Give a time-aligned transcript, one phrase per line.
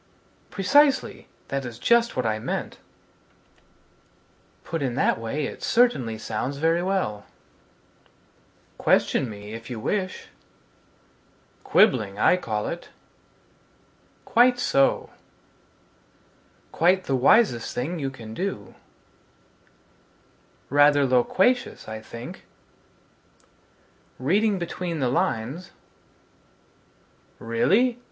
[0.49, 2.79] Precisely, that is just what I meant
[4.63, 7.25] Put in that way it certainly sounds very well Q
[8.79, 10.29] Question me, if you wish
[11.63, 12.89] Quibbling, I call it
[14.25, 15.11] Quite so
[16.71, 18.69] Quite the wisest thing you can do
[20.71, 22.43] R Rather loquacious, I think
[24.17, 25.69] [loquacious = very talkative] Reading between the lines
[27.37, 27.99] Really?